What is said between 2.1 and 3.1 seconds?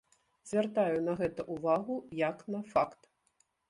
як на факт.